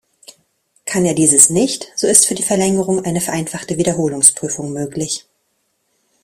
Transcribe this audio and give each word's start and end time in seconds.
Kann 0.87 1.05
er 1.05 1.13
dieses 1.13 1.51
nicht, 1.51 1.91
so 1.95 2.07
ist 2.07 2.25
für 2.25 2.33
die 2.33 2.41
Verlängerung 2.41 3.05
eine 3.05 3.21
vereinfachte 3.21 3.77
Wiederholungsprüfung 3.77 4.73
möglich. 4.73 5.27